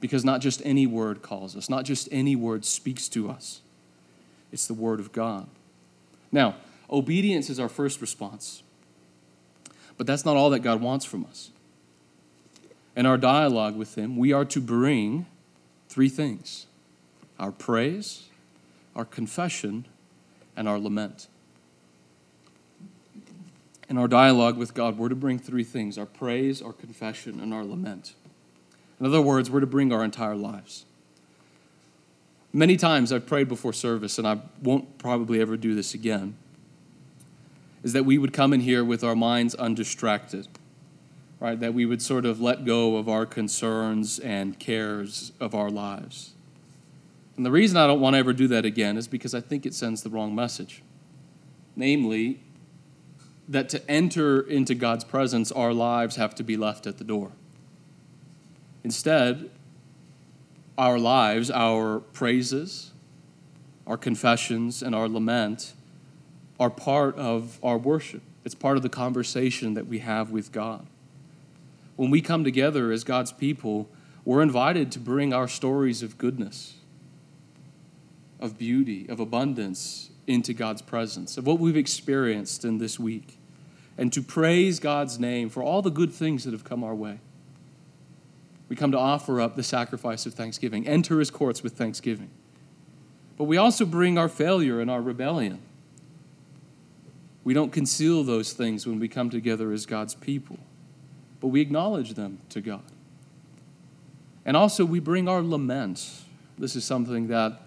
[0.00, 3.60] Because not just any word calls us, not just any word speaks to us.
[4.52, 5.46] it's the Word of God.
[6.32, 6.56] Now,
[6.90, 8.62] obedience is our first response.
[9.96, 11.50] But that's not all that God wants from us.
[12.96, 15.26] In our dialogue with Him, we are to bring
[15.88, 16.66] three things
[17.40, 18.24] our praise,
[18.94, 19.86] our confession,
[20.56, 21.26] and our lament.
[23.88, 27.52] In our dialogue with God, we're to bring three things our praise, our confession, and
[27.52, 28.14] our lament.
[29.00, 30.84] In other words, we're to bring our entire lives.
[32.52, 36.36] Many times I've prayed before service, and I won't probably ever do this again,
[37.82, 40.46] is that we would come in here with our minds undistracted,
[41.40, 41.58] right?
[41.58, 46.34] That we would sort of let go of our concerns and cares of our lives.
[47.40, 49.64] And the reason I don't want to ever do that again is because I think
[49.64, 50.82] it sends the wrong message.
[51.74, 52.40] Namely,
[53.48, 57.32] that to enter into God's presence, our lives have to be left at the door.
[58.84, 59.48] Instead,
[60.76, 62.92] our lives, our praises,
[63.86, 65.72] our confessions, and our lament
[66.60, 68.20] are part of our worship.
[68.44, 70.86] It's part of the conversation that we have with God.
[71.96, 73.88] When we come together as God's people,
[74.26, 76.74] we're invited to bring our stories of goodness,
[78.40, 83.38] of beauty, of abundance into God's presence, of what we've experienced in this week,
[83.96, 87.20] and to praise God's name for all the good things that have come our way.
[88.68, 92.30] We come to offer up the sacrifice of thanksgiving, enter his courts with thanksgiving.
[93.36, 95.60] But we also bring our failure and our rebellion.
[97.42, 100.58] We don't conceal those things when we come together as God's people,
[101.40, 102.82] but we acknowledge them to God.
[104.44, 106.06] And also, we bring our lament.
[106.58, 107.60] This is something that,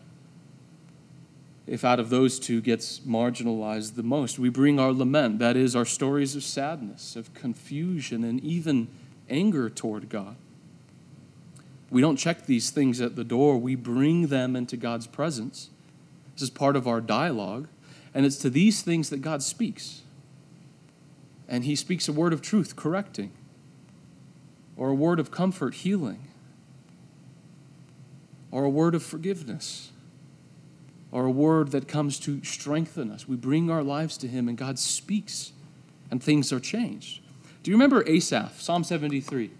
[1.65, 5.39] if out of those two gets marginalized the most, we bring our lament.
[5.39, 8.89] That is, our stories of sadness, of confusion, and even
[9.29, 10.35] anger toward God.
[11.89, 15.69] We don't check these things at the door, we bring them into God's presence.
[16.33, 17.67] This is part of our dialogue,
[18.13, 20.01] and it's to these things that God speaks.
[21.47, 23.31] And He speaks a word of truth, correcting,
[24.75, 26.27] or a word of comfort, healing,
[28.51, 29.91] or a word of forgiveness,
[31.13, 33.27] or a word that comes to strengthen us.
[33.27, 35.53] We bring our lives to Him, and God speaks,
[36.09, 37.21] and things are changed.
[37.61, 39.43] Do you remember Asaph, Psalm 73?
[39.43, 39.51] You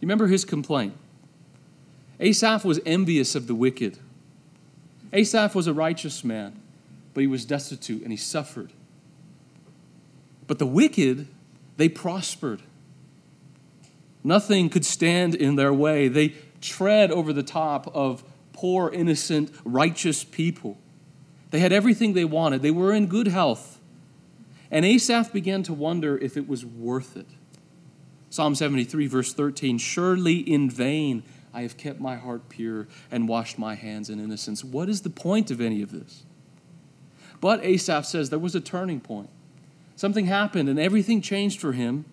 [0.00, 0.94] remember his complaint?
[2.18, 3.98] Asaph was envious of the wicked.
[5.12, 6.58] Asaph was a righteous man,
[7.12, 8.72] but he was destitute and he suffered.
[10.46, 11.28] But the wicked,
[11.76, 12.62] they prospered.
[14.24, 16.08] Nothing could stand in their way.
[16.08, 18.24] They tread over the top of
[18.60, 20.76] poor, innocent, righteous people.
[21.50, 23.80] They had everything they wanted, they were in good health.
[24.70, 27.26] And Asaph began to wonder if it was worth it.
[28.28, 31.22] Psalm 73, verse 13 Surely in vain
[31.54, 34.62] I have kept my heart pure and washed my hands in innocence.
[34.62, 36.24] What is the point of any of this?
[37.40, 39.30] But Asaph says there was a turning point.
[39.96, 42.04] Something happened and everything changed for him.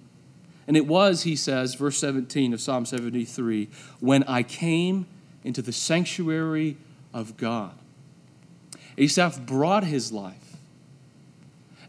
[0.65, 5.07] And it was, he says, verse 17 of Psalm 73, when I came
[5.43, 6.77] into the sanctuary
[7.13, 7.73] of God.
[8.97, 10.57] Asaph brought his life.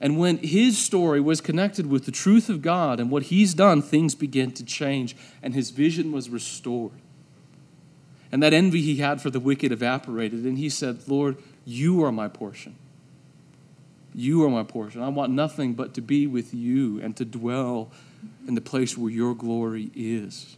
[0.00, 3.82] And when his story was connected with the truth of God and what he's done,
[3.82, 6.92] things began to change and his vision was restored.
[8.30, 10.44] And that envy he had for the wicked evaporated.
[10.44, 12.76] And he said, Lord, you are my portion.
[14.14, 15.02] You are my portion.
[15.02, 17.90] I want nothing but to be with you and to dwell
[18.46, 20.57] in the place where your glory is.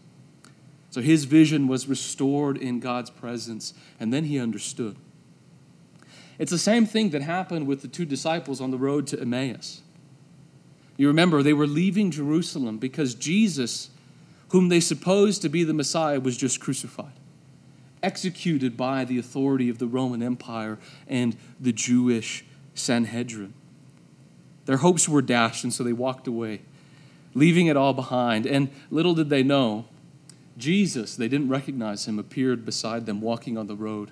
[0.91, 4.97] So his vision was restored in God's presence, and then he understood.
[6.39, 9.83] It's the same thing that happened with the two disciples on the road to Emmaus.
[10.97, 13.91] You remember, they were leaving Jerusalem because Jesus,
[14.49, 17.13] whom they supposed to be the Messiah, was just crucified
[18.03, 23.55] executed by the authority of the Roman Empire and the Jewish Sanhedrin.
[24.67, 26.63] Their hopes were dashed, and so they walked away,
[27.35, 28.47] leaving it all behind.
[28.47, 29.87] And little did they know,
[30.57, 34.11] Jesus, they didn't recognize him, appeared beside them walking on the road.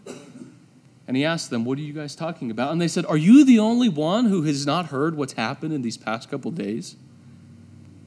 [1.06, 2.70] And he asked them, What are you guys talking about?
[2.72, 5.82] And they said, Are you the only one who has not heard what's happened in
[5.82, 6.96] these past couple days?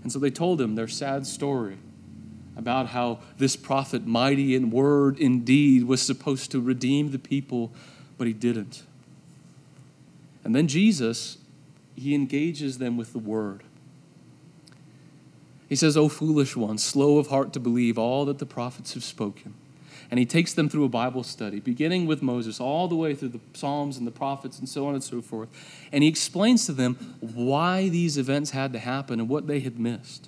[0.03, 1.77] And so they told him their sad story
[2.55, 7.71] about how this prophet, mighty in word and deed, was supposed to redeem the people,
[8.17, 8.83] but he didn't.
[10.43, 11.37] And then Jesus,
[11.95, 13.63] he engages them with the word.
[15.71, 19.05] He says, O foolish ones, slow of heart to believe all that the prophets have
[19.05, 19.53] spoken.
[20.11, 23.29] And he takes them through a Bible study, beginning with Moses, all the way through
[23.29, 25.47] the Psalms and the prophets and so on and so forth.
[25.93, 29.79] And he explains to them why these events had to happen and what they had
[29.79, 30.27] missed.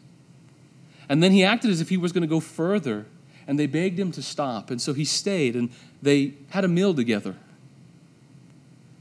[1.10, 3.06] And then he acted as if he was going to go further,
[3.46, 4.72] and they begged him to stop.
[4.72, 5.72] And so he stayed, and
[6.02, 7.36] they had a meal together.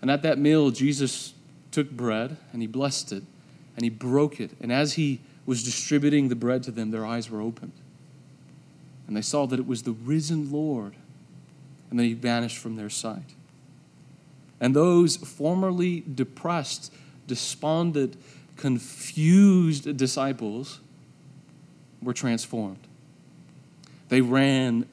[0.00, 1.34] And at that meal, Jesus
[1.70, 3.22] took bread and he blessed it
[3.76, 4.50] and he broke it.
[4.60, 7.72] And as he was distributing the bread to them, their eyes were opened.
[9.06, 10.94] And they saw that it was the risen Lord.
[11.90, 13.34] And then he vanished from their sight.
[14.60, 16.92] And those formerly depressed,
[17.26, 18.16] despondent,
[18.56, 20.80] confused disciples
[22.00, 22.86] were transformed.
[24.08, 24.86] They ran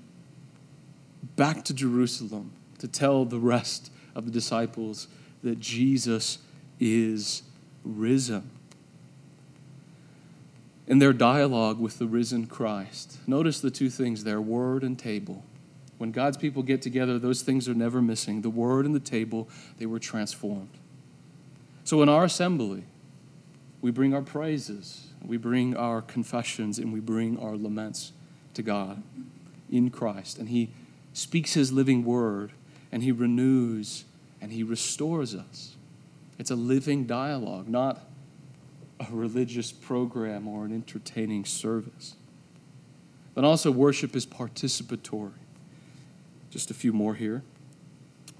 [1.35, 5.07] back to Jerusalem to tell the rest of the disciples
[5.43, 6.39] that Jesus
[6.79, 7.43] is
[7.83, 8.49] risen.
[10.89, 15.43] In their dialogue with the risen Christ, notice the two things there word and table.
[15.99, 18.41] When God's people get together, those things are never missing.
[18.41, 20.71] The word and the table, they were transformed.
[21.83, 22.85] So in our assembly,
[23.81, 28.11] we bring our praises, we bring our confessions, and we bring our laments
[28.55, 29.03] to God
[29.71, 30.39] in Christ.
[30.39, 30.71] And He
[31.13, 32.51] speaks His living word,
[32.91, 34.05] and He renews
[34.41, 35.75] and He restores us.
[36.39, 38.08] It's a living dialogue, not
[38.99, 42.15] a religious program or an entertaining service.
[43.33, 45.31] But also, worship is participatory.
[46.49, 47.43] Just a few more here.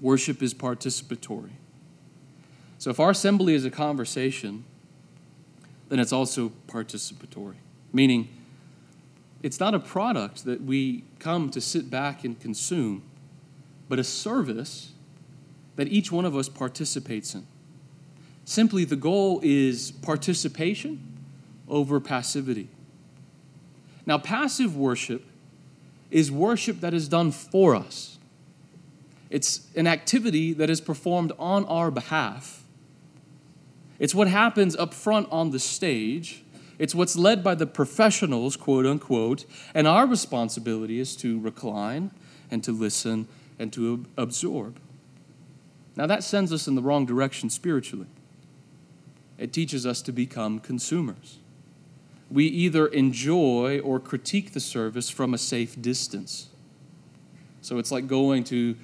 [0.00, 1.52] Worship is participatory.
[2.78, 4.64] So if our assembly is a conversation,
[5.88, 7.56] then it's also participatory,
[7.92, 8.28] meaning
[9.42, 13.02] it's not a product that we come to sit back and consume,
[13.88, 14.92] but a service
[15.76, 17.46] that each one of us participates in.
[18.50, 21.00] Simply, the goal is participation
[21.68, 22.66] over passivity.
[24.06, 25.24] Now, passive worship
[26.10, 28.18] is worship that is done for us.
[29.30, 32.64] It's an activity that is performed on our behalf.
[34.00, 36.42] It's what happens up front on the stage.
[36.76, 39.44] It's what's led by the professionals, quote unquote,
[39.74, 42.10] and our responsibility is to recline
[42.50, 43.28] and to listen
[43.60, 44.80] and to absorb.
[45.94, 48.08] Now, that sends us in the wrong direction spiritually.
[49.40, 51.40] It teaches us to become consumers
[52.30, 56.48] we either enjoy or critique the service from a safe distance.
[57.60, 58.76] So it's like going to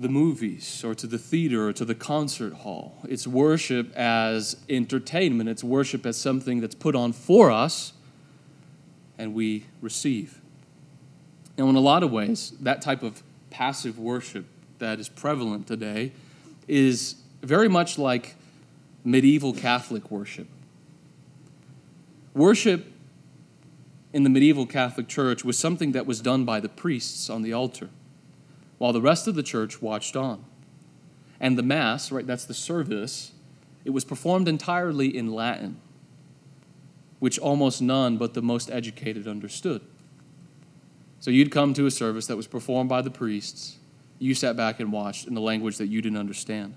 [0.00, 2.98] the movies or to the theater or to the concert hall.
[3.08, 7.92] It's worship as entertainment, it's worship as something that's put on for us
[9.18, 10.40] and we receive.
[11.56, 14.44] Now, in a lot of ways, that type of passive worship
[14.78, 16.12] that is prevalent today
[16.68, 18.34] is very much like
[19.06, 20.48] medieval Catholic worship.
[22.34, 22.92] Worship
[24.12, 27.52] in the medieval Catholic Church was something that was done by the priests on the
[27.52, 27.88] altar,
[28.78, 30.44] while the rest of the church watched on.
[31.38, 33.30] And the Mass, right, that's the service,
[33.84, 35.76] it was performed entirely in Latin,
[37.20, 39.82] which almost none but the most educated understood.
[41.20, 43.76] So you'd come to a service that was performed by the priests,
[44.18, 46.74] you sat back and watched in the language that you didn't understand.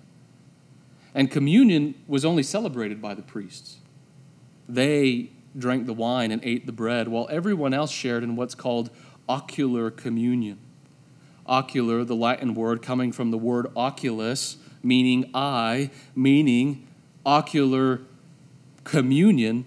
[1.19, 3.79] And communion was only celebrated by the priests.
[4.69, 8.89] They drank the wine and ate the bread, while everyone else shared in what's called
[9.27, 10.59] ocular communion.
[11.45, 16.87] Ocular, the Latin word coming from the word oculus, meaning eye, meaning
[17.25, 17.99] ocular
[18.85, 19.65] communion.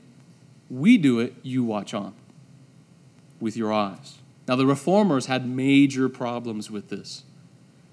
[0.71, 2.15] We do it, you watch on
[3.41, 4.17] with your eyes.
[4.49, 7.25] Now, the reformers had major problems with this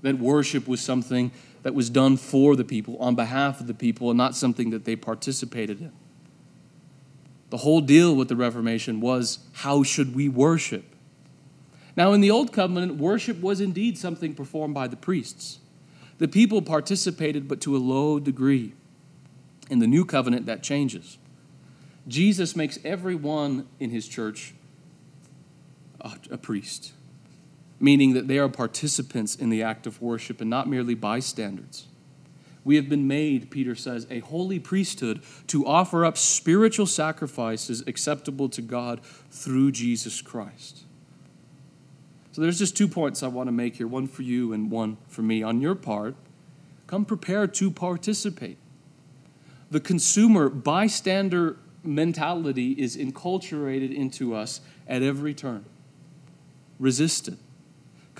[0.02, 1.32] that worship was something
[1.64, 4.86] that was done for the people, on behalf of the people, and not something that
[4.86, 5.92] they participated in.
[7.50, 10.86] The whole deal with the Reformation was how should we worship?
[11.96, 15.60] Now, in the Old Covenant, worship was indeed something performed by the priests.
[16.20, 18.74] The people participated, but to a low degree.
[19.70, 21.18] In the New Covenant, that changes.
[22.08, 24.54] Jesus makes everyone in his church
[26.02, 26.94] a, priest,
[27.80, 31.88] meaning that they are participants in the act of worship and not merely bystanders.
[32.64, 38.50] We have been made, Peter says, a holy priesthood to offer up spiritual sacrifices acceptable
[38.50, 39.02] to God
[39.32, 40.84] through Jesus Christ.
[42.32, 44.98] So there's just two points I want to make here one for you and one
[45.08, 45.42] for me.
[45.42, 46.16] On your part,
[46.86, 48.58] come prepared to participate.
[49.72, 55.66] The consumer bystander mentality is enculturated into us at every turn.
[56.78, 57.38] Resist it.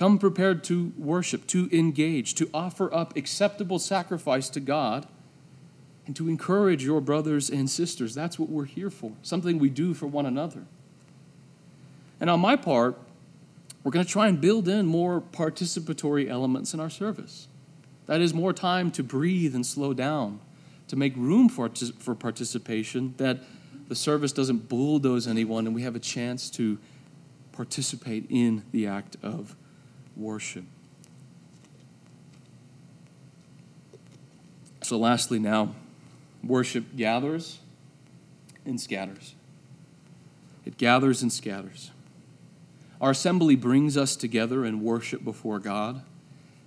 [0.00, 5.06] Come prepared to worship, to engage, to offer up acceptable sacrifice to God,
[6.06, 8.14] and to encourage your brothers and sisters.
[8.14, 10.64] That's what we're here for, something we do for one another.
[12.18, 12.96] And on my part,
[13.84, 17.46] we're going to try and build in more participatory elements in our service.
[18.06, 20.40] That is, more time to breathe and slow down,
[20.88, 23.40] to make room for, for participation, that
[23.88, 26.78] the service doesn't bulldoze anyone and we have a chance to
[27.52, 29.56] participate in the act of
[30.20, 30.64] worship.
[34.82, 35.74] So, lastly, now,
[36.42, 37.58] worship gathers
[38.64, 39.34] and scatters.
[40.64, 41.90] It gathers and scatters.
[43.00, 46.02] Our assembly brings us together in worship before God,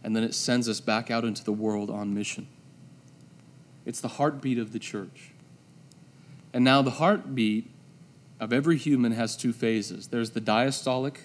[0.03, 2.47] and then it sends us back out into the world on mission.
[3.85, 5.31] It's the heartbeat of the church.
[6.53, 7.69] And now, the heartbeat
[8.39, 11.17] of every human has two phases there's the diastolic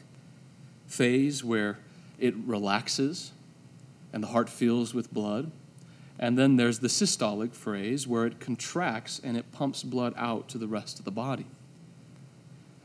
[0.87, 1.79] phase where
[2.19, 3.33] it relaxes
[4.13, 5.51] and the heart fills with blood.
[6.19, 10.59] And then there's the systolic phase where it contracts and it pumps blood out to
[10.59, 11.47] the rest of the body.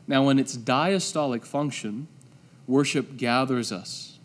[0.06, 2.06] Now, in its diastolic function,
[2.66, 4.18] worship gathers us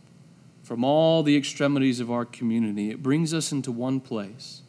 [0.61, 2.91] from all the extremities of our community.
[2.91, 4.61] It brings us into one place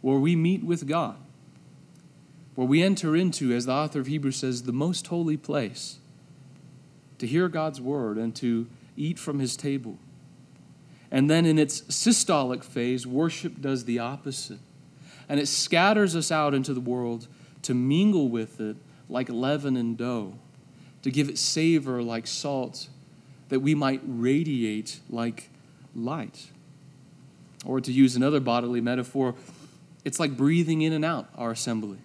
[0.00, 1.16] where we meet with God,
[2.54, 5.98] where we enter into, as the author of Hebrews says, the most holy place
[7.18, 8.68] to hear God's word and to
[8.98, 9.98] eat from his table.
[11.10, 14.58] And then in its systolic phase, worship does the opposite.
[15.28, 17.28] And it scatters us out into the world
[17.62, 18.76] to mingle with it
[19.08, 20.34] like leaven and dough,
[21.02, 22.88] to give it savor like salt,
[23.48, 25.48] that we might radiate like
[25.94, 26.50] light.
[27.64, 29.34] Or to use another bodily metaphor,
[30.04, 31.98] it's like breathing in and out our assembly.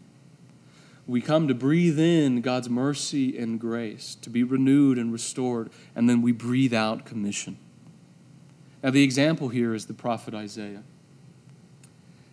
[1.05, 6.07] We come to breathe in God's mercy and grace, to be renewed and restored, and
[6.09, 7.57] then we breathe out commission.
[8.81, 10.83] Now, the example here is the prophet Isaiah.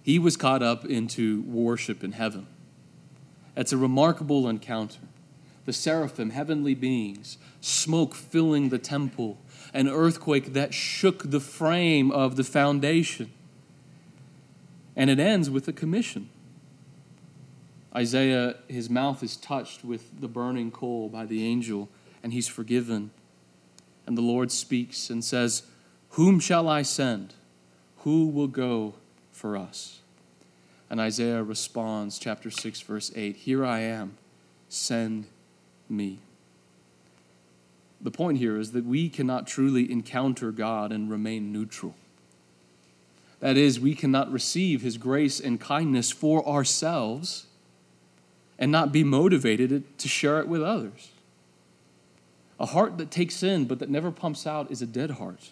[0.02, 2.46] He was caught up into worship in heaven.
[3.56, 5.00] It's a remarkable encounter.
[5.66, 9.38] The seraphim, heavenly beings, smoke filling the temple,
[9.74, 13.30] an earthquake that shook the frame of the foundation.
[14.96, 16.30] And it ends with a commission.
[17.94, 21.88] Isaiah, his mouth is touched with the burning coal by the angel,
[22.22, 23.10] and he's forgiven.
[24.06, 25.64] And the Lord speaks and says,
[26.10, 27.34] Whom shall I send?
[27.98, 28.94] Who will go
[29.32, 30.00] for us?
[30.88, 34.16] And Isaiah responds, chapter 6, verse 8 Here I am,
[34.68, 35.26] send
[35.88, 36.18] me.
[38.00, 41.94] The point here is that we cannot truly encounter God and remain neutral.
[43.40, 47.46] That is, we cannot receive his grace and kindness for ourselves
[48.60, 51.10] and not be motivated to share it with others.
[52.60, 55.50] A heart that takes in but that never pumps out is a dead heart.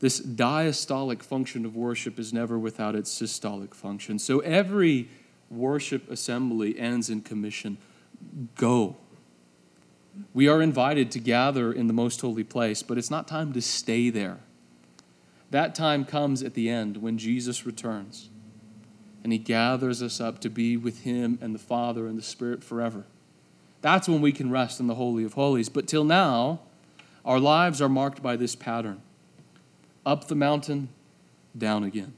[0.00, 4.18] This diastolic function of worship is never without its systolic function.
[4.18, 5.08] So every
[5.48, 7.78] worship assembly ends in commission
[8.56, 8.96] go.
[10.34, 13.62] We are invited to gather in the most holy place, but it's not time to
[13.62, 14.38] stay there.
[15.50, 18.28] That time comes at the end when Jesus returns
[19.26, 22.62] and he gathers us up to be with him and the Father and the Spirit
[22.62, 23.06] forever.
[23.82, 25.68] That's when we can rest in the Holy of Holies.
[25.68, 26.60] But till now,
[27.24, 29.02] our lives are marked by this pattern
[30.06, 30.90] up the mountain,
[31.58, 32.12] down again,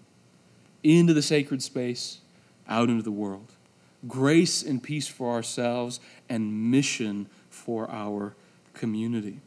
[0.82, 2.18] into the sacred space,
[2.68, 3.54] out into the world.
[4.06, 8.34] Grace and peace for ourselves, and mission for our
[8.74, 9.40] community.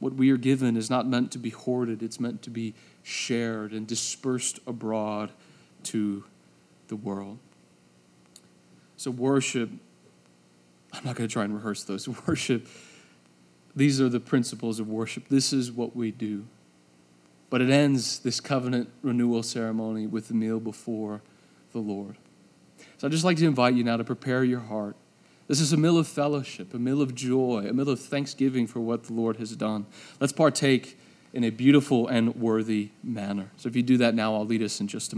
[0.00, 3.72] What we are given is not meant to be hoarded, it's meant to be shared
[3.72, 5.32] and dispersed abroad
[5.84, 6.24] to
[6.88, 7.38] the world.
[8.96, 9.70] So, worship,
[10.92, 12.08] I'm not going to try and rehearse those.
[12.26, 12.66] Worship,
[13.76, 15.28] these are the principles of worship.
[15.28, 16.46] This is what we do.
[17.50, 21.22] But it ends this covenant renewal ceremony with the meal before
[21.72, 22.16] the Lord.
[22.98, 24.96] So, I'd just like to invite you now to prepare your heart.
[25.46, 28.80] This is a meal of fellowship, a meal of joy, a meal of thanksgiving for
[28.80, 29.86] what the Lord has done.
[30.20, 30.98] Let's partake
[31.32, 33.50] in a beautiful and worthy manner.
[33.56, 35.06] So, if you do that now, I'll lead us in just a